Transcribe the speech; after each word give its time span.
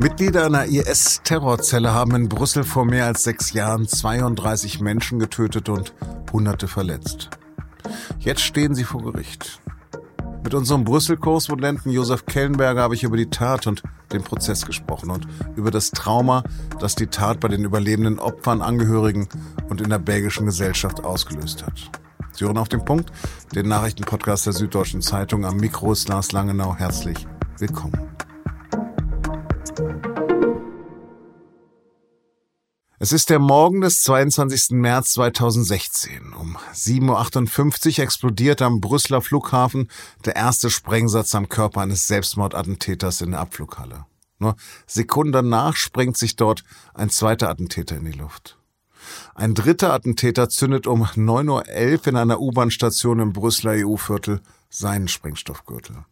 Mitglieder 0.00 0.46
einer 0.46 0.66
IS-Terrorzelle 0.66 1.92
haben 1.92 2.14
in 2.14 2.28
Brüssel 2.28 2.62
vor 2.62 2.84
mehr 2.84 3.06
als 3.06 3.24
sechs 3.24 3.52
Jahren 3.52 3.88
32 3.88 4.78
Menschen 4.78 5.18
getötet 5.18 5.68
und 5.68 5.92
Hunderte 6.32 6.68
verletzt. 6.68 7.30
Jetzt 8.20 8.42
stehen 8.42 8.76
sie 8.76 8.84
vor 8.84 9.02
Gericht. 9.02 9.60
Mit 10.44 10.54
unserem 10.54 10.84
Brüssel-Korrespondenten 10.84 11.90
Josef 11.90 12.26
Kellenberger 12.26 12.80
habe 12.80 12.94
ich 12.94 13.02
über 13.02 13.16
die 13.16 13.28
Tat 13.28 13.66
und 13.66 13.82
den 14.12 14.22
Prozess 14.22 14.64
gesprochen 14.64 15.10
und 15.10 15.26
über 15.56 15.72
das 15.72 15.90
Trauma, 15.90 16.44
das 16.78 16.94
die 16.94 17.08
Tat 17.08 17.40
bei 17.40 17.48
den 17.48 17.64
überlebenden 17.64 18.20
Opfern, 18.20 18.62
Angehörigen 18.62 19.28
und 19.68 19.80
in 19.80 19.90
der 19.90 19.98
belgischen 19.98 20.46
Gesellschaft 20.46 21.02
ausgelöst 21.02 21.66
hat. 21.66 21.90
Sie 22.30 22.44
hören 22.44 22.58
auf 22.58 22.68
den 22.68 22.84
Punkt, 22.84 23.10
den 23.52 23.66
Nachrichtenpodcast 23.66 24.46
der 24.46 24.52
Süddeutschen 24.52 25.02
Zeitung. 25.02 25.44
Am 25.44 25.56
Mikro 25.56 25.90
ist 25.90 26.08
Lars 26.08 26.30
Langenau. 26.30 26.76
Herzlich 26.76 27.26
willkommen. 27.58 28.17
Es 33.00 33.12
ist 33.12 33.30
der 33.30 33.38
Morgen 33.38 33.80
des 33.80 34.02
22. 34.02 34.70
März 34.70 35.12
2016. 35.12 36.32
Um 36.32 36.56
7.58 36.74 37.98
Uhr 37.98 38.04
explodiert 38.04 38.60
am 38.60 38.80
Brüsseler 38.80 39.22
Flughafen 39.22 39.88
der 40.24 40.34
erste 40.34 40.68
Sprengsatz 40.68 41.34
am 41.36 41.48
Körper 41.48 41.82
eines 41.82 42.08
Selbstmordattentäters 42.08 43.20
in 43.20 43.30
der 43.30 43.40
Abflughalle. 43.40 44.06
Nur 44.40 44.56
Sekunden 44.86 45.32
danach 45.32 45.76
sprengt 45.76 46.16
sich 46.16 46.34
dort 46.34 46.64
ein 46.94 47.08
zweiter 47.08 47.48
Attentäter 47.48 47.96
in 47.96 48.04
die 48.04 48.18
Luft. 48.18 48.58
Ein 49.36 49.54
dritter 49.54 49.92
Attentäter 49.92 50.48
zündet 50.48 50.88
um 50.88 51.04
9.11 51.04 51.48
Uhr 51.48 52.06
in 52.08 52.16
einer 52.16 52.40
U-Bahn-Station 52.40 53.20
im 53.20 53.32
Brüsseler 53.32 53.86
EU-Viertel 53.86 54.40
seinen 54.70 55.06
Sprengstoffgürtel. 55.06 56.04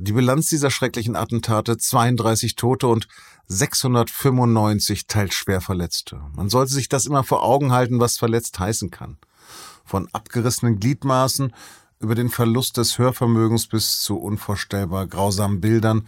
Die 0.00 0.12
Bilanz 0.12 0.48
dieser 0.48 0.70
schrecklichen 0.70 1.16
Attentate 1.16 1.76
32 1.76 2.54
Tote 2.54 2.86
und 2.86 3.08
695 3.48 5.08
teils 5.08 5.34
schwer 5.34 5.60
Verletzte. 5.60 6.20
Man 6.36 6.48
sollte 6.48 6.72
sich 6.72 6.88
das 6.88 7.04
immer 7.04 7.24
vor 7.24 7.42
Augen 7.42 7.72
halten, 7.72 7.98
was 7.98 8.16
verletzt 8.16 8.60
heißen 8.60 8.92
kann. 8.92 9.18
Von 9.84 10.08
abgerissenen 10.12 10.78
Gliedmaßen 10.78 11.52
über 11.98 12.14
den 12.14 12.28
Verlust 12.28 12.76
des 12.76 12.96
Hörvermögens 12.98 13.66
bis 13.66 14.00
zu 14.00 14.18
unvorstellbar 14.18 15.08
grausamen 15.08 15.60
Bildern, 15.60 16.06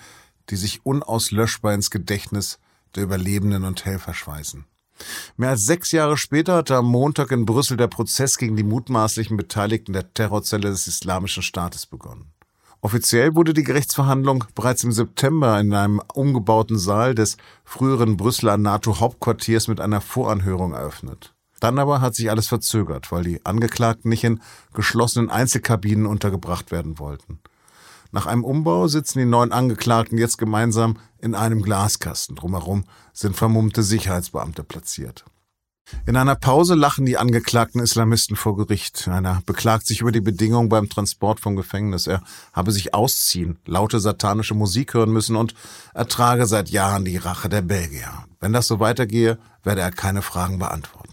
die 0.51 0.57
sich 0.57 0.87
unauslöschbar 0.87 1.75
ins 1.75 1.91
Gedächtnis 1.91 2.61
der 2.95 3.03
Überlebenden 3.03 3.65
und 3.65 3.85
Helfer 3.85 4.15
schweißen. 4.15 4.67
Mehr 5.37 5.51
als 5.51 5.67
sechs 5.67 5.91
Jahre 5.91 6.17
später 6.17 6.55
hatte 6.55 6.77
am 6.77 6.87
Montag 6.87 7.33
in 7.33 7.45
Brüssel 7.45 7.77
der 7.77 7.89
Prozess 7.89 8.39
gegen 8.39 8.55
die 8.55 8.63
mutmaßlichen 8.63 9.37
Beteiligten 9.37 9.95
der 9.95 10.15
Terrorzelle 10.15 10.71
des 10.71 10.87
Islamischen 10.87 11.43
Staates 11.43 11.87
begonnen. 11.87 12.31
Offiziell 12.83 13.35
wurde 13.35 13.53
die 13.53 13.63
Gerichtsverhandlung 13.63 14.45
bereits 14.55 14.85
im 14.85 14.93
September 14.93 15.61
in 15.61 15.75
einem 15.75 16.01
umgebauten 16.15 16.79
Saal 16.79 17.15
des 17.15 17.37
früheren 17.63 18.17
Brüsseler 18.17 18.57
NATO-Hauptquartiers 18.57 19.69
mit 19.69 19.81
einer 19.81 20.01
Voranhörung 20.01 20.73
eröffnet. 20.73 21.35
Dann 21.61 21.79
aber 21.79 22.01
hat 22.01 22.15
sich 22.15 22.31
alles 22.31 22.49
verzögert, 22.49 23.13
weil 23.13 23.23
die 23.23 23.45
Angeklagten 23.45 24.09
nicht 24.09 24.25
in 24.25 24.41
geschlossenen 24.73 25.31
Einzelkabinen 25.31 26.07
untergebracht 26.07 26.71
werden 26.71 26.99
wollten. 26.99 27.41
Nach 28.13 28.25
einem 28.25 28.45
Umbau 28.45 28.89
sitzen 28.89 29.19
die 29.19 29.27
neun 29.27 29.53
Angeklagten 29.53 30.17
jetzt 30.17 30.39
gemeinsam 30.39 30.97
in 31.19 31.35
einem 31.35 31.61
Glaskasten. 31.61 32.35
Drumherum 32.35 32.85
sind 33.13 33.37
vermummte 33.37 33.83
Sicherheitsbeamte 33.83 34.65
platziert. 34.65 35.27
In 36.07 36.17
einer 36.17 36.35
Pause 36.35 36.75
lachen 36.75 37.07
die 37.07 37.19
angeklagten 37.19 37.81
Islamisten 37.81 38.37
vor 38.37 38.57
Gericht. 38.57 39.09
Einer 39.09 39.43
beklagt 39.47 39.87
sich 39.87 40.01
über 40.01 40.13
die 40.13 40.21
Bedingungen 40.21 40.69
beim 40.69 40.89
Transport 40.89 41.41
vom 41.41 41.57
Gefängnis. 41.57 42.07
Er 42.07 42.23
habe 42.53 42.73
sich 42.73 42.95
ausziehen, 42.95 43.59
laute 43.67 44.01
satanische 44.01 44.55
Musik 44.55 44.95
hören 44.95 45.13
müssen 45.13 45.37
und 45.37 45.55
ertrage 45.95 46.47
seit 46.47 46.71
Jahren 46.71 47.05
die 47.05 47.17
Rache 47.17 47.49
der 47.49 47.63
Belgier. 47.63 48.25
Wenn 48.41 48.53
das 48.53 48.67
so 48.67 48.81
weitergehe, 48.81 49.39
werde 49.63 49.83
er 49.83 49.91
keine 49.91 50.23
Fragen 50.23 50.59
beantworten. 50.59 51.10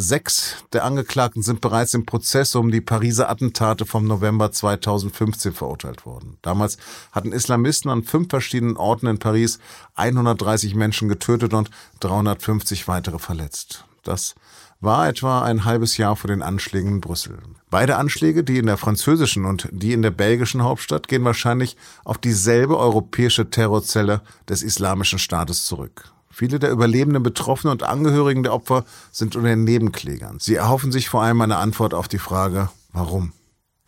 Sechs 0.00 0.54
der 0.72 0.84
Angeklagten 0.84 1.42
sind 1.42 1.60
bereits 1.60 1.92
im 1.92 2.06
Prozess 2.06 2.54
um 2.54 2.70
die 2.70 2.80
Pariser 2.80 3.28
Attentate 3.28 3.84
vom 3.84 4.06
November 4.06 4.52
2015 4.52 5.52
verurteilt 5.52 6.06
worden. 6.06 6.36
Damals 6.40 6.78
hatten 7.10 7.32
Islamisten 7.32 7.90
an 7.90 8.04
fünf 8.04 8.30
verschiedenen 8.30 8.76
Orten 8.76 9.08
in 9.08 9.18
Paris 9.18 9.58
130 9.96 10.76
Menschen 10.76 11.08
getötet 11.08 11.52
und 11.52 11.70
350 11.98 12.86
weitere 12.86 13.18
verletzt. 13.18 13.86
Das 14.04 14.36
war 14.80 15.08
etwa 15.08 15.42
ein 15.42 15.64
halbes 15.64 15.96
Jahr 15.96 16.14
vor 16.14 16.28
den 16.28 16.42
Anschlägen 16.42 16.92
in 16.92 17.00
Brüssel. 17.00 17.36
Beide 17.68 17.96
Anschläge, 17.96 18.44
die 18.44 18.58
in 18.58 18.66
der 18.66 18.76
französischen 18.76 19.46
und 19.46 19.68
die 19.72 19.94
in 19.94 20.02
der 20.02 20.12
belgischen 20.12 20.62
Hauptstadt, 20.62 21.08
gehen 21.08 21.24
wahrscheinlich 21.24 21.76
auf 22.04 22.18
dieselbe 22.18 22.78
europäische 22.78 23.50
Terrorzelle 23.50 24.22
des 24.48 24.62
Islamischen 24.62 25.18
Staates 25.18 25.66
zurück. 25.66 26.12
Viele 26.30 26.58
der 26.58 26.70
überlebenden 26.70 27.22
Betroffenen 27.22 27.72
und 27.72 27.82
Angehörigen 27.82 28.42
der 28.42 28.52
Opfer 28.52 28.84
sind 29.10 29.34
unter 29.36 29.48
den 29.48 29.64
Nebenklägern. 29.64 30.38
Sie 30.40 30.54
erhoffen 30.54 30.92
sich 30.92 31.08
vor 31.08 31.22
allem 31.22 31.40
eine 31.40 31.56
Antwort 31.56 31.94
auf 31.94 32.08
die 32.08 32.18
Frage, 32.18 32.70
warum? 32.92 33.32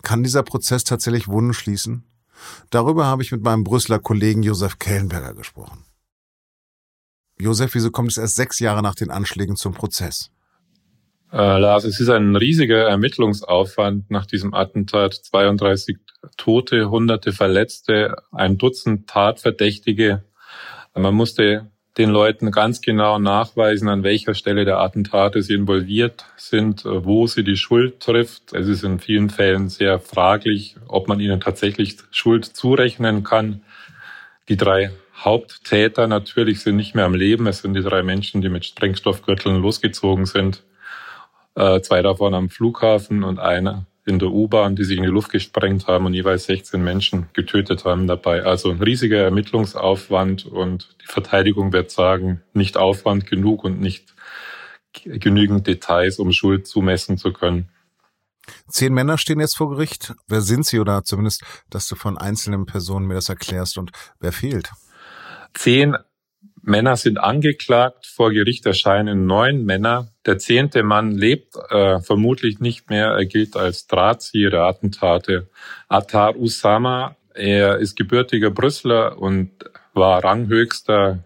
Kann 0.02 0.22
dieser 0.22 0.42
Prozess 0.42 0.84
tatsächlich 0.84 1.28
Wunden 1.28 1.52
schließen? 1.52 2.04
Darüber 2.70 3.06
habe 3.06 3.22
ich 3.22 3.32
mit 3.32 3.42
meinem 3.42 3.64
Brüsseler 3.64 3.98
Kollegen 3.98 4.42
Josef 4.42 4.78
Kellenberger 4.78 5.34
gesprochen. 5.34 5.84
Josef, 7.38 7.74
wieso 7.74 7.90
kommt 7.90 8.10
es 8.10 8.18
erst 8.18 8.36
sechs 8.36 8.58
Jahre 8.58 8.82
nach 8.82 8.94
den 8.94 9.10
Anschlägen 9.10 9.56
zum 9.56 9.74
Prozess? 9.74 10.30
Äh, 11.32 11.58
Lars, 11.58 11.84
es 11.84 12.00
ist 12.00 12.08
ein 12.08 12.36
riesiger 12.36 12.88
Ermittlungsaufwand 12.88 14.10
nach 14.10 14.26
diesem 14.26 14.52
Attentat. 14.52 15.14
32 15.14 15.96
Tote, 16.36 16.90
hunderte 16.90 17.32
Verletzte, 17.32 18.16
ein 18.32 18.58
Dutzend 18.58 19.08
Tatverdächtige. 19.08 20.24
Man 20.94 21.14
musste 21.14 21.70
den 21.98 22.10
Leuten 22.10 22.50
ganz 22.50 22.80
genau 22.80 23.18
nachweisen, 23.18 23.88
an 23.88 24.02
welcher 24.02 24.34
Stelle 24.34 24.64
der 24.64 24.78
Attentate 24.78 25.42
sie 25.42 25.54
involviert 25.54 26.24
sind, 26.36 26.84
wo 26.84 27.26
sie 27.26 27.42
die 27.42 27.56
Schuld 27.56 28.00
trifft. 28.00 28.52
Es 28.52 28.68
ist 28.68 28.84
in 28.84 29.00
vielen 29.00 29.28
Fällen 29.28 29.68
sehr 29.68 29.98
fraglich, 29.98 30.76
ob 30.86 31.08
man 31.08 31.20
ihnen 31.20 31.40
tatsächlich 31.40 31.96
Schuld 32.10 32.44
zurechnen 32.44 33.24
kann. 33.24 33.62
Die 34.48 34.56
drei 34.56 34.90
Haupttäter 35.16 36.06
natürlich 36.06 36.60
sind 36.60 36.76
nicht 36.76 36.94
mehr 36.94 37.04
am 37.04 37.14
Leben. 37.14 37.46
Es 37.46 37.62
sind 37.62 37.74
die 37.74 37.82
drei 37.82 38.02
Menschen, 38.02 38.40
die 38.40 38.48
mit 38.48 38.64
Sprengstoffgürteln 38.64 39.60
losgezogen 39.60 40.26
sind. 40.26 40.62
Äh, 41.56 41.80
zwei 41.80 42.02
davon 42.02 42.34
am 42.34 42.48
Flughafen 42.48 43.24
und 43.24 43.38
einer 43.38 43.84
in 44.10 44.18
der 44.18 44.30
U-Bahn, 44.30 44.76
die 44.76 44.84
sich 44.84 44.98
in 44.98 45.04
die 45.04 45.08
Luft 45.08 45.30
gesprengt 45.30 45.86
haben 45.86 46.04
und 46.04 46.12
jeweils 46.12 46.44
16 46.44 46.82
Menschen 46.82 47.28
getötet 47.32 47.86
haben 47.86 48.06
dabei. 48.06 48.42
Also 48.42 48.70
ein 48.70 48.82
riesiger 48.82 49.22
Ermittlungsaufwand 49.22 50.44
und 50.44 50.94
die 51.02 51.06
Verteidigung 51.06 51.72
wird 51.72 51.90
sagen, 51.90 52.42
nicht 52.52 52.76
Aufwand 52.76 53.26
genug 53.26 53.64
und 53.64 53.80
nicht 53.80 54.14
genügend 55.04 55.66
Details, 55.66 56.18
um 56.18 56.32
Schuld 56.32 56.66
zumessen 56.66 57.16
zu 57.16 57.32
können. 57.32 57.70
Zehn 58.68 58.92
Männer 58.92 59.16
stehen 59.16 59.40
jetzt 59.40 59.56
vor 59.56 59.70
Gericht. 59.70 60.14
Wer 60.26 60.40
sind 60.40 60.66
sie 60.66 60.80
oder 60.80 61.04
zumindest, 61.04 61.42
dass 61.70 61.88
du 61.88 61.94
von 61.94 62.18
einzelnen 62.18 62.66
Personen 62.66 63.06
mir 63.06 63.14
das 63.14 63.28
erklärst 63.28 63.78
und 63.78 63.92
wer 64.18 64.32
fehlt? 64.32 64.70
Zehn 65.54 65.96
Männer 66.62 66.96
sind 66.96 67.18
angeklagt, 67.18 68.06
vor 68.06 68.32
Gericht 68.32 68.66
erscheinen 68.66 69.26
neun 69.26 69.64
Männer. 69.64 70.08
Der 70.26 70.38
zehnte 70.38 70.82
Mann 70.82 71.12
lebt 71.12 71.54
äh, 71.70 72.00
vermutlich 72.00 72.60
nicht 72.60 72.90
mehr. 72.90 73.08
Er 73.08 73.24
gilt 73.26 73.56
als 73.56 73.86
Drahtzieher 73.86 74.50
der 74.50 74.62
Attentate. 74.62 75.48
Attar 75.88 76.36
Usama, 76.36 77.16
er 77.34 77.78
ist 77.78 77.96
gebürtiger 77.96 78.50
Brüsseler 78.50 79.18
und 79.18 79.50
war 79.94 80.22
ranghöchster 80.22 81.24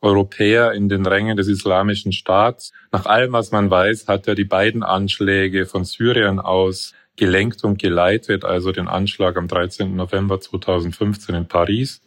Europäer 0.00 0.72
in 0.72 0.88
den 0.88 1.06
Rängen 1.06 1.36
des 1.36 1.48
Islamischen 1.48 2.12
Staats. 2.12 2.72
Nach 2.90 3.06
allem, 3.06 3.32
was 3.32 3.52
man 3.52 3.70
weiß, 3.70 4.08
hat 4.08 4.26
er 4.26 4.34
die 4.34 4.44
beiden 4.44 4.82
Anschläge 4.82 5.64
von 5.64 5.84
Syrien 5.84 6.40
aus 6.40 6.92
gelenkt 7.16 7.62
und 7.62 7.78
geleitet, 7.78 8.44
also 8.44 8.72
den 8.72 8.88
Anschlag 8.88 9.36
am 9.36 9.46
13. 9.46 9.94
November 9.94 10.40
2015 10.40 11.34
in 11.34 11.46
Paris 11.46 12.02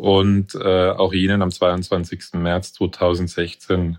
und 0.00 0.54
äh, 0.54 0.90
auch 0.90 1.12
Ihnen 1.12 1.42
am 1.42 1.50
22. 1.50 2.32
März 2.32 2.72
2016 2.72 3.98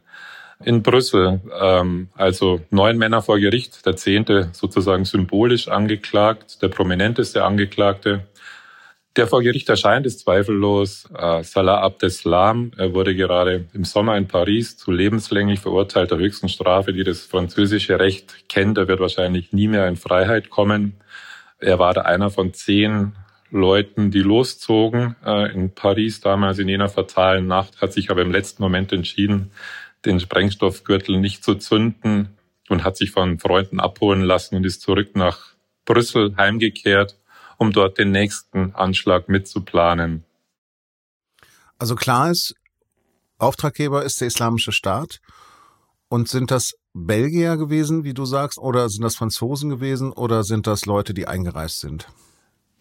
in 0.63 0.81
Brüssel. 0.81 1.41
Ähm, 1.59 2.09
also 2.15 2.61
neun 2.71 2.97
Männer 2.97 3.21
vor 3.21 3.39
Gericht, 3.39 3.85
der 3.85 3.95
zehnte 3.95 4.49
sozusagen 4.51 5.05
symbolisch 5.05 5.67
angeklagt, 5.67 6.63
der 6.63 6.69
prominenteste 6.69 7.43
Angeklagte. 7.43 8.25
Der 9.15 9.27
vor 9.27 9.43
Gericht 9.43 9.69
erscheint, 9.69 10.07
ist 10.07 10.21
zweifellos 10.21 11.07
äh, 11.15 11.43
Salah 11.43 11.81
Abdeslam. 11.81 12.71
Er 12.77 12.95
wurde 12.95 13.13
gerade 13.13 13.65
im 13.73 13.83
Sommer 13.83 14.17
in 14.17 14.27
Paris 14.27 14.77
zu 14.77 14.91
lebenslänglich 14.91 15.59
verurteilt, 15.59 16.09
der 16.09 16.17
höchsten 16.17 16.49
Strafe, 16.49 16.93
die 16.93 17.03
das 17.03 17.27
französische 17.27 17.99
Recht 17.99 18.49
kennt. 18.49 18.79
Er 18.79 18.87
wird 18.87 19.01
wahrscheinlich 19.01 19.53
nie 19.53 19.67
mehr 19.67 19.87
in 19.87 19.97
Freiheit 19.97 20.49
kommen. 20.49 20.95
Er 21.59 21.77
war 21.77 22.03
einer 22.03 22.31
von 22.31 22.55
zehn 22.55 23.13
Leuten, 23.51 24.11
die 24.11 24.21
loszogen 24.21 25.15
äh, 25.25 25.53
in 25.53 25.73
Paris 25.73 26.21
damals 26.21 26.59
in 26.59 26.67
jener 26.67 26.89
fatalen 26.89 27.47
Nacht, 27.47 27.81
hat 27.81 27.93
sich 27.93 28.09
aber 28.09 28.21
im 28.21 28.31
letzten 28.31 28.63
Moment 28.63 28.91
entschieden, 28.91 29.51
den 30.05 30.19
Sprengstoffgürtel 30.19 31.19
nicht 31.19 31.43
zu 31.43 31.55
zünden 31.55 32.37
und 32.69 32.83
hat 32.83 32.97
sich 32.97 33.11
von 33.11 33.39
Freunden 33.39 33.79
abholen 33.79 34.21
lassen 34.21 34.55
und 34.55 34.65
ist 34.65 34.81
zurück 34.81 35.15
nach 35.15 35.53
Brüssel 35.85 36.35
heimgekehrt, 36.37 37.17
um 37.57 37.71
dort 37.71 37.97
den 37.97 38.11
nächsten 38.11 38.73
Anschlag 38.73 39.27
mitzuplanen. 39.29 40.23
Also 41.77 41.95
klar 41.95 42.31
ist, 42.31 42.55
Auftraggeber 43.37 44.03
ist 44.03 44.21
der 44.21 44.27
Islamische 44.27 44.71
Staat. 44.71 45.19
Und 46.09 46.27
sind 46.27 46.51
das 46.51 46.73
Belgier 46.93 47.57
gewesen, 47.57 48.03
wie 48.03 48.13
du 48.13 48.25
sagst, 48.25 48.57
oder 48.57 48.89
sind 48.89 49.03
das 49.03 49.15
Franzosen 49.15 49.69
gewesen, 49.69 50.11
oder 50.11 50.43
sind 50.43 50.67
das 50.67 50.85
Leute, 50.85 51.13
die 51.13 51.25
eingereist 51.25 51.79
sind? 51.79 52.07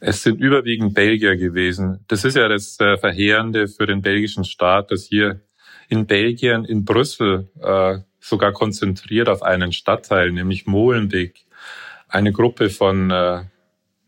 Es 0.02 0.22
sind 0.22 0.40
überwiegend 0.40 0.94
Belgier 0.94 1.36
gewesen. 1.36 2.04
Das 2.08 2.24
ist 2.24 2.34
ja 2.34 2.48
das 2.48 2.80
äh, 2.80 2.96
Verheerende 2.96 3.68
für 3.68 3.86
den 3.86 4.00
belgischen 4.00 4.44
Staat, 4.44 4.90
dass 4.90 5.04
hier 5.04 5.42
in 5.90 6.06
Belgien, 6.06 6.64
in 6.64 6.86
Brüssel, 6.86 7.50
äh, 7.62 7.98
sogar 8.18 8.52
konzentriert 8.52 9.28
auf 9.28 9.42
einen 9.42 9.72
Stadtteil, 9.72 10.32
nämlich 10.32 10.66
Molenbeek, 10.66 11.44
eine 12.08 12.32
Gruppe 12.32 12.70
von 12.70 13.10
äh, 13.10 13.42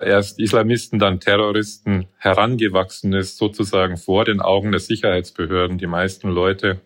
erst 0.01 0.41
Islamisten, 0.41 0.99
dann 0.99 1.21
Terroristen 1.21 2.07
herangewachsen 2.17 3.13
ist, 3.13 3.37
sozusagen 3.37 3.99
vor 3.99 4.25
den 4.25 4.41
Augen 4.41 4.73
der 4.73 4.81
Sicherheitsbehörden. 4.81 5.77
Die 5.77 5.87
meisten 5.87 6.29
Leute 6.29 6.81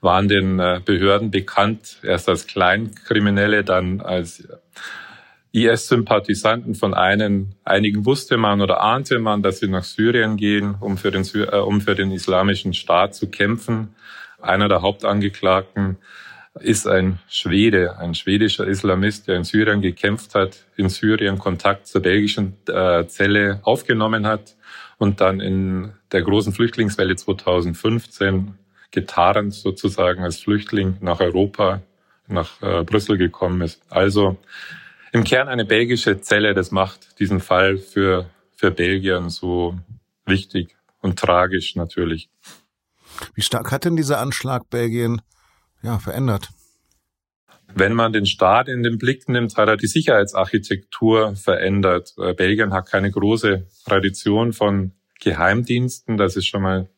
waren 0.00 0.28
den 0.28 0.56
Behörden 0.84 1.30
bekannt, 1.30 1.98
erst 2.02 2.28
als 2.28 2.46
Kleinkriminelle, 2.46 3.64
dann 3.64 4.00
als 4.00 4.48
IS-Sympathisanten 5.52 6.74
von 6.74 6.94
einen, 6.94 7.54
einigen 7.64 8.06
wusste 8.06 8.38
man 8.38 8.60
oder 8.62 8.80
ahnte 8.80 9.18
man, 9.18 9.42
dass 9.42 9.58
sie 9.58 9.68
nach 9.68 9.84
Syrien 9.84 10.36
gehen, 10.36 10.74
um 10.80 10.96
für 10.96 11.10
den, 11.10 11.26
äh, 11.34 11.56
um 11.56 11.80
für 11.80 11.94
den 11.94 12.10
islamischen 12.10 12.72
Staat 12.72 13.14
zu 13.14 13.28
kämpfen. 13.28 13.94
Einer 14.40 14.68
der 14.68 14.82
Hauptangeklagten 14.82 15.98
ist 16.60 16.86
ein 16.86 17.18
Schwede, 17.28 17.98
ein 17.98 18.14
schwedischer 18.14 18.66
Islamist, 18.66 19.28
der 19.28 19.36
in 19.36 19.44
Syrien 19.44 19.80
gekämpft 19.80 20.34
hat, 20.34 20.64
in 20.76 20.88
Syrien 20.88 21.38
Kontakt 21.38 21.86
zur 21.86 22.02
belgischen 22.02 22.56
äh, 22.68 23.06
Zelle 23.06 23.60
aufgenommen 23.62 24.26
hat 24.26 24.56
und 24.98 25.20
dann 25.20 25.40
in 25.40 25.92
der 26.12 26.22
großen 26.22 26.52
Flüchtlingswelle 26.52 27.16
2015 27.16 28.54
getarnt 28.90 29.54
sozusagen 29.54 30.22
als 30.22 30.40
Flüchtling 30.40 30.96
nach 31.00 31.20
Europa, 31.20 31.80
nach 32.28 32.60
äh, 32.62 32.84
Brüssel 32.84 33.16
gekommen 33.16 33.62
ist. 33.62 33.82
Also 33.88 34.36
im 35.12 35.24
Kern 35.24 35.48
eine 35.48 35.64
belgische 35.64 36.20
Zelle, 36.20 36.54
das 36.54 36.70
macht 36.70 37.18
diesen 37.20 37.40
Fall 37.40 37.76
für, 37.76 38.28
für 38.56 38.70
Belgien 38.70 39.28
so 39.30 39.78
wichtig 40.26 40.76
und 41.00 41.18
tragisch 41.18 41.76
natürlich. 41.76 42.30
Wie 43.34 43.42
stark 43.42 43.70
hat 43.70 43.84
denn 43.84 43.96
dieser 43.96 44.18
Anschlag 44.18 44.68
Belgien 44.70 45.20
ja, 45.82 45.98
verändert? 45.98 46.48
Wenn 47.74 47.94
man 47.94 48.12
den 48.12 48.26
Staat 48.26 48.68
in 48.68 48.82
den 48.82 48.98
Blick 48.98 49.28
nimmt, 49.28 49.56
hat 49.56 49.68
er 49.68 49.76
die 49.76 49.86
Sicherheitsarchitektur 49.86 51.36
verändert. 51.36 52.14
Äh, 52.18 52.34
Belgien 52.34 52.72
hat 52.72 52.86
keine 52.86 53.10
große 53.10 53.66
Tradition 53.84 54.52
von 54.52 54.92
Geheimdiensten. 55.20 56.16
Das 56.16 56.36
ist 56.36 56.46
schon 56.46 56.62
mal 56.62 56.88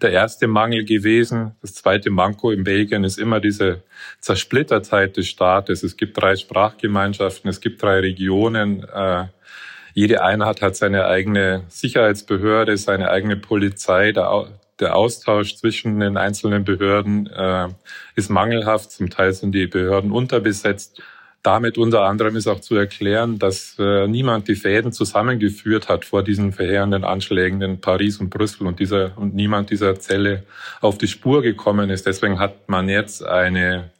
der 0.00 0.10
erste 0.10 0.46
Mangel 0.46 0.84
gewesen. 0.84 1.52
Das 1.62 1.74
zweite 1.74 2.10
Manko 2.10 2.50
in 2.50 2.64
Belgien 2.64 3.04
ist 3.04 3.18
immer 3.18 3.40
diese 3.40 3.82
Zersplittertheit 4.20 5.16
des 5.16 5.28
Staates. 5.28 5.82
Es 5.82 5.96
gibt 5.96 6.20
drei 6.20 6.36
Sprachgemeinschaften, 6.36 7.48
es 7.50 7.60
gibt 7.60 7.82
drei 7.82 8.00
Regionen. 8.00 8.84
Äh, 8.84 9.26
jede 9.94 10.22
Einheit 10.22 10.62
hat 10.62 10.76
seine 10.76 11.06
eigene 11.06 11.64
Sicherheitsbehörde, 11.68 12.76
seine 12.76 13.10
eigene 13.10 13.36
Polizei. 13.36 14.12
Der, 14.12 14.48
der 14.80 14.96
Austausch 14.96 15.56
zwischen 15.56 16.00
den 16.00 16.16
einzelnen 16.16 16.64
Behörden 16.64 17.26
äh, 17.26 17.68
ist 18.14 18.30
mangelhaft. 18.30 18.90
Zum 18.90 19.10
Teil 19.10 19.32
sind 19.32 19.52
die 19.52 19.66
Behörden 19.66 20.10
unterbesetzt. 20.10 21.02
Damit 21.42 21.76
unter 21.76 22.02
anderem 22.02 22.36
ist 22.36 22.46
auch 22.46 22.60
zu 22.60 22.76
erklären, 22.76 23.40
dass 23.40 23.76
äh, 23.78 24.06
niemand 24.06 24.46
die 24.46 24.54
Fäden 24.54 24.92
zusammengeführt 24.92 25.88
hat 25.88 26.04
vor 26.04 26.22
diesen 26.22 26.52
verheerenden 26.52 27.02
Anschlägen 27.02 27.60
in 27.62 27.80
Paris 27.80 28.18
und 28.18 28.30
Brüssel 28.30 28.66
und 28.68 28.78
dieser 28.78 29.18
und 29.18 29.34
niemand 29.34 29.70
dieser 29.70 29.98
Zelle 29.98 30.44
auf 30.80 30.98
die 30.98 31.08
Spur 31.08 31.42
gekommen 31.42 31.90
ist. 31.90 32.06
Deswegen 32.06 32.38
hat 32.38 32.68
man 32.68 32.88
jetzt 32.88 33.24
eine 33.24 33.90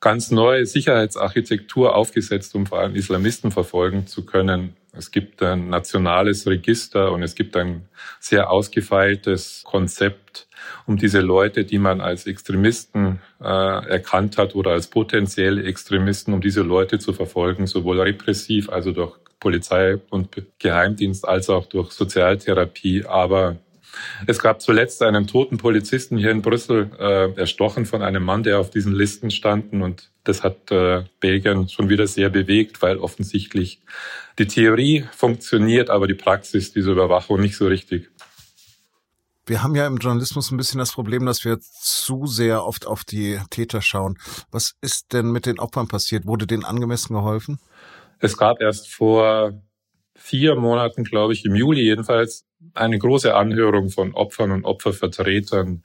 ganz 0.00 0.30
neue 0.30 0.66
Sicherheitsarchitektur 0.66 1.96
aufgesetzt, 1.96 2.54
um 2.54 2.66
vor 2.66 2.80
allem 2.80 2.94
Islamisten 2.94 3.50
verfolgen 3.50 4.06
zu 4.06 4.26
können. 4.26 4.76
Es 4.96 5.10
gibt 5.10 5.42
ein 5.42 5.68
nationales 5.68 6.46
Register 6.46 7.12
und 7.12 7.22
es 7.22 7.34
gibt 7.34 7.56
ein 7.56 7.88
sehr 8.20 8.50
ausgefeiltes 8.50 9.62
Konzept, 9.64 10.46
um 10.86 10.96
diese 10.96 11.20
Leute, 11.20 11.64
die 11.64 11.78
man 11.78 12.00
als 12.00 12.26
Extremisten 12.26 13.20
äh, 13.40 13.44
erkannt 13.44 14.38
hat 14.38 14.54
oder 14.54 14.70
als 14.70 14.86
potenzielle 14.86 15.64
Extremisten, 15.64 16.32
um 16.32 16.40
diese 16.40 16.62
Leute 16.62 16.98
zu 16.98 17.12
verfolgen, 17.12 17.66
sowohl 17.66 18.00
repressiv, 18.00 18.68
also 18.68 18.92
durch 18.92 19.16
Polizei 19.40 19.98
und 20.10 20.30
Geheimdienst, 20.58 21.26
als 21.26 21.50
auch 21.50 21.66
durch 21.66 21.90
Sozialtherapie. 21.92 23.04
Aber 23.04 23.56
es 24.26 24.38
gab 24.38 24.60
zuletzt 24.60 25.02
einen 25.02 25.26
toten 25.26 25.58
Polizisten 25.58 26.16
hier 26.16 26.30
in 26.30 26.42
Brüssel, 26.42 26.90
äh, 26.98 27.32
erstochen 27.38 27.86
von 27.86 28.02
einem 28.02 28.24
Mann, 28.24 28.42
der 28.42 28.58
auf 28.58 28.70
diesen 28.70 28.94
Listen 28.94 29.30
standen. 29.30 29.82
Und 29.82 30.10
das 30.24 30.42
hat 30.42 30.70
äh, 30.70 31.04
Belgien 31.20 31.68
schon 31.68 31.88
wieder 31.88 32.06
sehr 32.06 32.30
bewegt, 32.30 32.82
weil 32.82 32.98
offensichtlich 32.98 33.80
die 34.38 34.46
Theorie 34.46 35.04
funktioniert, 35.12 35.90
aber 35.90 36.06
die 36.06 36.14
Praxis 36.14 36.72
dieser 36.72 36.92
Überwachung 36.92 37.40
nicht 37.40 37.56
so 37.56 37.66
richtig. 37.66 38.10
Wir 39.46 39.62
haben 39.62 39.74
ja 39.74 39.86
im 39.86 39.98
Journalismus 39.98 40.50
ein 40.50 40.56
bisschen 40.56 40.78
das 40.78 40.92
Problem, 40.92 41.26
dass 41.26 41.44
wir 41.44 41.58
zu 41.60 42.26
sehr 42.26 42.64
oft 42.64 42.86
auf 42.86 43.04
die 43.04 43.38
Täter 43.50 43.82
schauen. 43.82 44.18
Was 44.50 44.74
ist 44.80 45.12
denn 45.12 45.30
mit 45.32 45.44
den 45.44 45.58
Opfern 45.58 45.86
passiert? 45.86 46.24
Wurde 46.26 46.46
denen 46.46 46.64
angemessen 46.64 47.14
geholfen? 47.14 47.58
Es 48.20 48.38
gab 48.38 48.62
erst 48.62 48.90
vor 48.90 49.52
vier 50.16 50.56
Monaten, 50.56 51.04
glaube 51.04 51.34
ich, 51.34 51.44
im 51.44 51.54
Juli 51.54 51.82
jedenfalls, 51.82 52.46
eine 52.74 52.98
große 52.98 53.34
Anhörung 53.34 53.90
von 53.90 54.14
Opfern 54.14 54.50
und 54.50 54.64
Opfervertretern. 54.64 55.82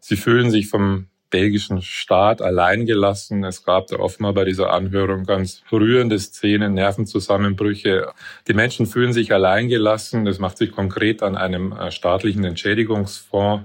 Sie 0.00 0.16
fühlen 0.16 0.50
sich 0.50 0.68
vom 0.68 1.08
belgischen 1.30 1.82
Staat 1.82 2.40
alleingelassen. 2.40 3.44
Es 3.44 3.64
gab 3.64 3.88
da 3.88 3.98
offenbar 3.98 4.32
bei 4.32 4.44
dieser 4.44 4.72
Anhörung 4.72 5.24
ganz 5.24 5.62
rührende 5.70 6.18
Szenen, 6.18 6.74
Nervenzusammenbrüche. 6.74 8.12
Die 8.46 8.54
Menschen 8.54 8.86
fühlen 8.86 9.12
sich 9.12 9.32
alleingelassen. 9.32 10.24
Das 10.24 10.38
macht 10.38 10.58
sich 10.58 10.72
konkret 10.72 11.22
an 11.22 11.36
einem 11.36 11.72
äh, 11.72 11.90
staatlichen 11.90 12.44
Entschädigungsfonds 12.44 13.64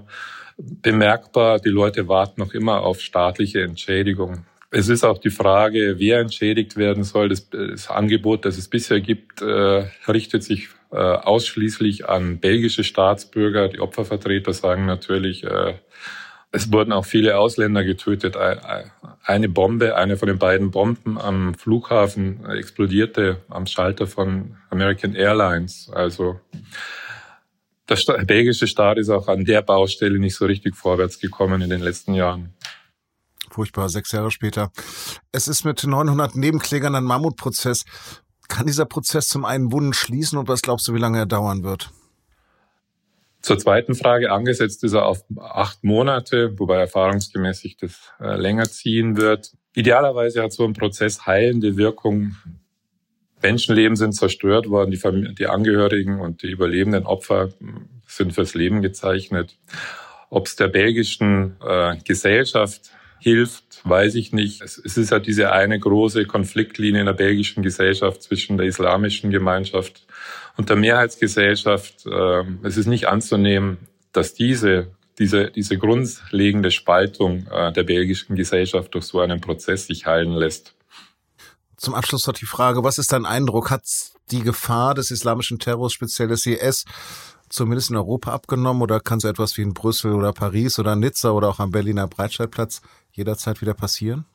bemerkbar. 0.56 1.58
Die 1.58 1.70
Leute 1.70 2.08
warten 2.08 2.40
noch 2.40 2.52
immer 2.52 2.82
auf 2.82 3.00
staatliche 3.00 3.62
Entschädigung. 3.62 4.44
Es 4.76 4.88
ist 4.88 5.04
auch 5.04 5.18
die 5.18 5.30
Frage, 5.30 6.00
wer 6.00 6.18
entschädigt 6.18 6.76
werden 6.76 7.04
soll. 7.04 7.28
Das, 7.28 7.48
das 7.48 7.88
Angebot, 7.88 8.44
das 8.44 8.58
es 8.58 8.66
bisher 8.66 9.00
gibt, 9.00 9.40
äh, 9.40 9.84
richtet 10.08 10.42
sich 10.42 10.68
äh, 10.90 10.96
ausschließlich 10.96 12.08
an 12.08 12.40
belgische 12.40 12.82
Staatsbürger. 12.82 13.68
Die 13.68 13.78
Opfervertreter 13.78 14.52
sagen 14.52 14.84
natürlich, 14.84 15.44
äh, 15.44 15.74
es 16.50 16.72
wurden 16.72 16.92
auch 16.92 17.04
viele 17.04 17.38
Ausländer 17.38 17.84
getötet. 17.84 18.36
Eine 19.22 19.48
Bombe, 19.48 19.96
eine 19.96 20.16
von 20.16 20.26
den 20.26 20.38
beiden 20.38 20.72
Bomben 20.72 21.18
am 21.18 21.54
Flughafen 21.54 22.44
explodierte 22.46 23.36
am 23.48 23.66
Schalter 23.66 24.08
von 24.08 24.56
American 24.70 25.14
Airlines. 25.14 25.88
Also 25.92 26.40
der 27.88 28.24
belgische 28.24 28.66
Staat 28.66 28.98
ist 28.98 29.08
auch 29.08 29.28
an 29.28 29.44
der 29.44 29.62
Baustelle 29.62 30.18
nicht 30.18 30.34
so 30.34 30.46
richtig 30.46 30.74
vorwärts 30.74 31.20
gekommen 31.20 31.62
in 31.62 31.70
den 31.70 31.80
letzten 31.80 32.14
Jahren 32.14 32.54
furchtbar, 33.54 33.88
sechs 33.88 34.12
Jahre 34.12 34.30
später. 34.30 34.70
Es 35.32 35.48
ist 35.48 35.64
mit 35.64 35.84
900 35.84 36.34
Nebenklägern 36.34 36.94
ein 36.94 37.04
Mammutprozess. 37.04 37.84
Kann 38.48 38.66
dieser 38.66 38.84
Prozess 38.84 39.28
zum 39.28 39.44
einen 39.44 39.72
Wunden 39.72 39.94
schließen 39.94 40.38
und 40.38 40.48
was 40.48 40.62
glaubst 40.62 40.86
du, 40.88 40.94
wie 40.94 40.98
lange 40.98 41.18
er 41.18 41.26
dauern 41.26 41.62
wird? 41.62 41.90
Zur 43.40 43.58
zweiten 43.58 43.94
Frage, 43.94 44.32
angesetzt 44.32 44.82
ist 44.84 44.94
er 44.94 45.06
auf 45.06 45.22
acht 45.38 45.84
Monate, 45.84 46.58
wobei 46.58 46.78
erfahrungsgemäß 46.78 47.60
sich 47.60 47.76
das 47.76 48.10
äh, 48.18 48.36
länger 48.36 48.64
ziehen 48.64 49.16
wird. 49.16 49.52
Idealerweise 49.74 50.42
hat 50.42 50.52
so 50.52 50.64
ein 50.64 50.72
Prozess 50.72 51.26
heilende 51.26 51.76
Wirkung. 51.76 52.36
Menschenleben 53.42 53.96
sind 53.96 54.14
zerstört 54.14 54.70
worden, 54.70 54.90
die, 54.90 54.96
Familie, 54.96 55.34
die 55.34 55.46
Angehörigen 55.46 56.20
und 56.20 56.42
die 56.42 56.50
überlebenden 56.50 57.04
Opfer 57.04 57.50
sind 58.06 58.32
fürs 58.32 58.54
Leben 58.54 58.80
gezeichnet. 58.80 59.58
Ob 60.30 60.46
es 60.46 60.56
der 60.56 60.68
belgischen 60.68 61.56
äh, 61.62 61.96
Gesellschaft 62.02 62.90
hilft, 63.24 63.80
weiß 63.84 64.14
ich 64.14 64.32
nicht. 64.32 64.62
Es, 64.62 64.78
es 64.78 64.96
ist 64.96 65.10
ja 65.10 65.18
diese 65.18 65.50
eine 65.50 65.80
große 65.80 66.26
Konfliktlinie 66.26 67.00
in 67.00 67.06
der 67.06 67.14
belgischen 67.14 67.62
Gesellschaft 67.62 68.22
zwischen 68.22 68.58
der 68.58 68.66
islamischen 68.66 69.30
Gemeinschaft 69.30 70.06
und 70.56 70.68
der 70.68 70.76
Mehrheitsgesellschaft. 70.76 72.04
Ähm, 72.06 72.60
es 72.62 72.76
ist 72.76 72.86
nicht 72.86 73.08
anzunehmen, 73.08 73.78
dass 74.12 74.34
diese 74.34 74.88
diese, 75.18 75.50
diese 75.50 75.78
grundlegende 75.78 76.70
Spaltung 76.70 77.46
äh, 77.46 77.72
der 77.72 77.84
belgischen 77.84 78.36
Gesellschaft 78.36 78.94
durch 78.94 79.04
so 79.04 79.20
einen 79.20 79.40
Prozess 79.40 79.86
sich 79.86 80.06
heilen 80.06 80.32
lässt. 80.32 80.74
Zum 81.76 81.94
Abschluss 81.94 82.26
noch 82.26 82.34
die 82.34 82.46
Frage, 82.46 82.82
was 82.82 82.98
ist 82.98 83.12
dein 83.12 83.24
Eindruck? 83.24 83.70
Hat 83.70 83.84
die 84.32 84.42
Gefahr 84.42 84.94
des 84.94 85.10
islamischen 85.10 85.58
Terrors, 85.58 85.92
speziell 85.92 86.28
des 86.28 86.46
IS, 86.46 86.84
zumindest 87.54 87.90
in 87.90 87.96
Europa 87.96 88.32
abgenommen 88.32 88.82
oder 88.82 89.00
kann 89.00 89.20
so 89.20 89.28
etwas 89.28 89.56
wie 89.56 89.62
in 89.62 89.74
Brüssel 89.74 90.12
oder 90.12 90.32
Paris 90.32 90.78
oder 90.78 90.96
Nizza 90.96 91.30
oder 91.30 91.48
auch 91.48 91.60
am 91.60 91.70
Berliner 91.70 92.08
Breitscheidplatz 92.08 92.82
jederzeit 93.12 93.60
wieder 93.60 93.74
passieren? 93.74 94.26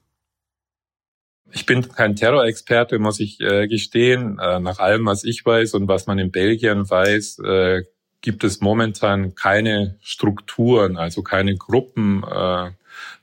Ich 1.51 1.65
bin 1.65 1.87
kein 1.89 2.15
Terrorexperte, 2.15 2.99
muss 2.99 3.19
ich 3.19 3.41
äh, 3.41 3.67
gestehen. 3.67 4.39
Äh, 4.39 4.59
nach 4.59 4.79
allem, 4.79 5.05
was 5.05 5.23
ich 5.23 5.45
weiß 5.45 5.73
und 5.73 5.87
was 5.87 6.07
man 6.07 6.19
in 6.19 6.31
Belgien 6.31 6.89
weiß, 6.89 7.39
äh, 7.39 7.83
gibt 8.21 8.43
es 8.43 8.61
momentan 8.61 9.35
keine 9.35 9.97
Strukturen, 10.01 10.97
also 10.97 11.23
keine 11.23 11.55
Gruppen, 11.55 12.21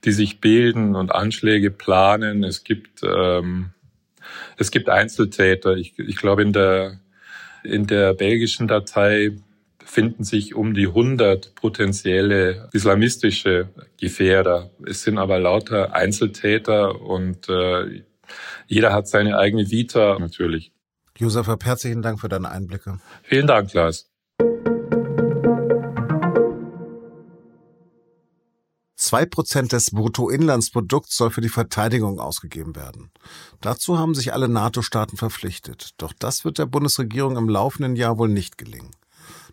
die 0.03 0.11
sich 0.11 0.41
bilden 0.41 0.95
und 0.95 1.11
Anschläge 1.11 1.69
planen. 1.69 2.43
Es 2.43 2.63
gibt 2.63 3.03
ähm, 3.03 3.73
es 4.57 4.71
gibt 4.71 4.89
Einzeltäter. 4.89 5.75
Ich, 5.75 5.99
ich 5.99 6.17
glaube 6.17 6.41
in 6.41 6.51
der 6.51 6.99
in 7.63 7.85
der 7.85 8.15
belgischen 8.15 8.67
Datei 8.67 9.35
finden 9.87 10.23
sich 10.23 10.53
um 10.53 10.73
die 10.73 10.87
100 10.87 11.55
potenzielle 11.55 12.69
islamistische 12.73 13.69
Gefährder. 13.99 14.71
Es 14.85 15.03
sind 15.03 15.17
aber 15.17 15.39
lauter 15.39 15.93
Einzeltäter 15.93 17.01
und 17.01 17.47
äh, 17.49 18.03
jeder 18.67 18.93
hat 18.93 19.07
seine 19.07 19.37
eigene 19.37 19.71
Vita 19.71 20.19
natürlich. 20.19 20.73
Josef, 21.17 21.47
herzlichen 21.63 22.01
Dank 22.01 22.19
für 22.19 22.29
deine 22.29 22.49
Einblicke. 22.51 22.99
Vielen 23.23 23.47
Dank, 23.47 23.71
Klaas. 23.71 24.09
Zwei 28.95 29.25
Prozent 29.25 29.71
des 29.71 29.91
Bruttoinlandsprodukts 29.91 31.15
soll 31.15 31.29
für 31.29 31.39
die 31.41 31.49
Verteidigung 31.49 32.19
ausgegeben 32.19 32.75
werden. 32.75 33.09
Dazu 33.61 33.97
haben 33.97 34.13
sich 34.15 34.33
alle 34.33 34.49
NATO-Staaten 34.49 35.15
verpflichtet. 35.15 35.91
Doch 35.97 36.13
das 36.19 36.43
wird 36.43 36.57
der 36.57 36.65
Bundesregierung 36.65 37.37
im 37.37 37.47
laufenden 37.47 37.95
Jahr 37.95 38.17
wohl 38.17 38.27
nicht 38.27 38.57
gelingen. 38.57 38.91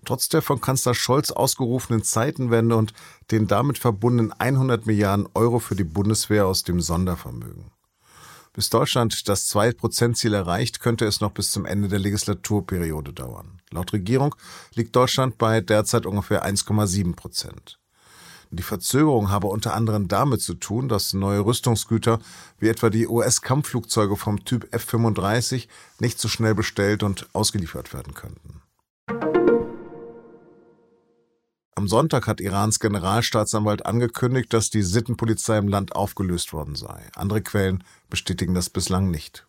Trotz 0.04 0.28
der 0.28 0.42
von 0.42 0.60
Kanzler 0.60 0.94
Scholz 0.94 1.30
ausgerufenen 1.30 2.02
Zeitenwende 2.02 2.76
und 2.76 2.92
den 3.30 3.46
damit 3.46 3.78
verbundenen 3.78 4.32
100 4.32 4.86
Milliarden 4.86 5.28
Euro 5.34 5.58
für 5.58 5.76
die 5.76 5.84
Bundeswehr 5.84 6.46
aus 6.46 6.62
dem 6.62 6.80
Sondervermögen. 6.80 7.70
Bis 8.52 8.70
Deutschland 8.70 9.28
das 9.28 9.52
2-Prozent-Ziel 9.52 10.32
erreicht, 10.32 10.78
könnte 10.78 11.06
es 11.06 11.20
noch 11.20 11.32
bis 11.32 11.50
zum 11.50 11.66
Ende 11.66 11.88
der 11.88 11.98
Legislaturperiode 11.98 13.12
dauern. 13.12 13.60
Laut 13.70 13.92
Regierung 13.92 14.36
liegt 14.74 14.94
Deutschland 14.94 15.38
bei 15.38 15.60
derzeit 15.60 16.06
ungefähr 16.06 16.46
1,7 16.46 17.16
Prozent. 17.16 17.80
Die 18.50 18.62
Verzögerung 18.62 19.30
habe 19.30 19.48
unter 19.48 19.74
anderem 19.74 20.06
damit 20.06 20.40
zu 20.40 20.54
tun, 20.54 20.88
dass 20.88 21.12
neue 21.14 21.44
Rüstungsgüter 21.44 22.20
wie 22.60 22.68
etwa 22.68 22.90
die 22.90 23.08
US-Kampfflugzeuge 23.08 24.16
vom 24.16 24.44
Typ 24.44 24.72
F-35 24.72 25.66
nicht 25.98 26.20
so 26.20 26.28
schnell 26.28 26.54
bestellt 26.54 27.02
und 27.02 27.26
ausgeliefert 27.32 27.92
werden 27.92 28.14
könnten. 28.14 28.63
Am 31.76 31.88
Sonntag 31.88 32.28
hat 32.28 32.40
Irans 32.40 32.78
Generalstaatsanwalt 32.78 33.84
angekündigt, 33.84 34.52
dass 34.52 34.70
die 34.70 34.82
Sittenpolizei 34.82 35.58
im 35.58 35.66
Land 35.66 35.96
aufgelöst 35.96 36.52
worden 36.52 36.76
sei. 36.76 37.02
Andere 37.16 37.42
Quellen 37.42 37.82
bestätigen 38.08 38.54
das 38.54 38.70
bislang 38.70 39.10
nicht. 39.10 39.44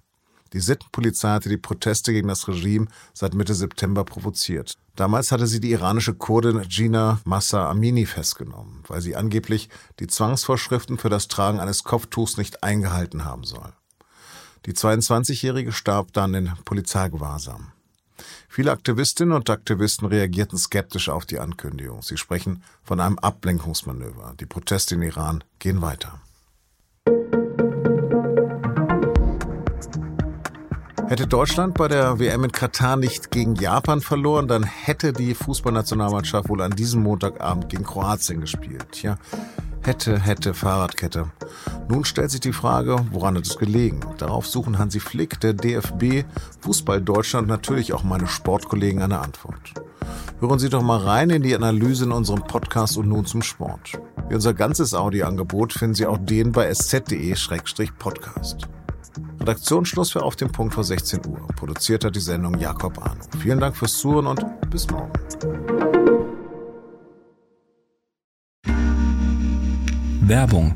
Die 0.53 0.60
Sittenpolizei 0.60 1.29
hatte 1.29 1.50
die 1.50 1.58
Proteste 1.58 2.13
gegen 2.13 2.27
das 2.27 2.48
Regime 2.48 2.88
seit 3.13 3.36
Mitte 3.36 3.53
September 3.53 4.05
provoziert. 4.05 4.74
Damals 4.96 5.32
hatte 5.32 5.46
sie 5.46 5.60
die 5.60 5.72
iranische 5.72 6.15
Kurdin 6.15 6.62
Gina 6.67 7.20
Massa 7.25 7.70
Amini 7.70 8.08
festgenommen, 8.08 8.84
weil 8.88 9.01
sie 9.01 9.15
angeblich 9.15 9.70
die 10.00 10.08
Zwangsvorschriften 10.08 10.98
für 10.98 11.10
das 11.10 11.27
Tragen 11.27 11.60
eines 11.60 11.84
Kopftuchs 11.84 12.38
nicht 12.38 12.63
eingehalten 12.63 13.24
haben 13.24 13.44
soll. 13.44 13.74
Die 14.65 14.74
22-Jährige 14.74 15.72
starb 15.72 16.12
dann 16.13 16.34
in 16.34 16.53
Polizeigewahrsam. 16.65 17.72
Viele 18.56 18.72
Aktivistinnen 18.72 19.36
und 19.36 19.50
Aktivisten 19.50 20.08
reagierten 20.08 20.58
skeptisch 20.58 21.10
auf 21.10 21.26
die 21.26 21.40
Ankündigung. 21.40 22.02
Sie 22.02 22.16
sprechen 22.16 22.64
von 22.84 23.02
einem 23.02 23.20
Ablenkungsmanöver. 23.20 24.34
Die 24.40 24.46
Proteste 24.46 24.96
in 24.96 25.02
Iran 25.02 25.44
gehen 25.60 25.82
weiter. 25.82 26.22
Hätte 31.10 31.28
Deutschland 31.28 31.74
bei 31.74 31.90
der 31.90 32.18
WM 32.18 32.46
in 32.46 32.54
Katar 32.54 32.96
nicht 32.96 33.30
gegen 33.30 33.56
Japan 33.56 34.00
verloren, 34.00 34.48
dann 34.48 34.64
hätte 34.64 35.12
die 35.12 35.36
Fußballnationalmannschaft 35.36 36.48
wohl 36.48 36.62
an 36.62 36.72
diesem 36.72 37.04
Montagabend 37.04 37.68
gegen 37.68 37.84
Kroatien 37.84 38.40
gespielt. 38.40 38.86
Tja, 38.94 39.18
Hätte, 39.86 40.20
hätte, 40.20 40.56
Fahrradkette. 40.56 41.28
Nun 41.88 42.04
stellt 42.04 42.32
sich 42.32 42.39
die 42.39 42.54
Frage, 42.54 43.06
woran 43.12 43.36
hat 43.38 43.46
es 43.46 43.58
gelegen? 43.58 44.00
Darauf 44.18 44.48
suchen 44.48 44.80
Hansi 44.80 45.00
Flick, 45.00 45.39
der 45.39 45.54
DFB, 45.54 46.24
Fußball 46.62 47.00
Deutschland 47.01 47.48
natürlich 47.48 47.94
auch 47.94 48.04
meine 48.04 48.27
Sportkollegen 48.27 49.04
eine 49.04 49.20
Antwort. 49.20 49.74
Hören 50.39 50.60
Sie 50.60 50.70
doch 50.70 50.82
mal 50.82 51.00
rein 51.00 51.30
in 51.30 51.44
die 51.44 51.56
Analyse 51.56 52.06
in 52.06 52.12
unserem 52.12 52.42
Podcast 52.44 52.98
und 52.98 53.08
nun 53.08 53.25
zum 53.25 53.42
Sport. 53.42 54.00
Wie 54.30 54.36
unser 54.36 54.54
ganzes 54.54 54.94
Audioangebot 54.94 55.74
finden 55.74 55.96
Sie 55.96 56.06
auch 56.06 56.18
den 56.18 56.51
bei 56.51 56.68
sz.de-podcast. 56.74 58.68
Redaktionsschluss 59.39 60.12
für 60.12 60.24
Auf 60.24 60.36
dem 60.36 60.51
Punkt 60.51 60.74
vor 60.74 60.84
16 60.84 61.22
Uhr. 61.27 61.48
Produziert 61.56 62.04
hat 62.04 62.15
die 62.15 62.20
Sendung 62.20 62.60
Jakob 62.60 62.98
Arno. 62.98 63.22
Vielen 63.39 63.60
Dank 63.60 63.77
fürs 63.77 63.98
Zuhören 63.98 64.25
und 64.27 64.44
bis 64.72 64.89
morgen. 64.89 65.12
Werbung. 70.22 70.75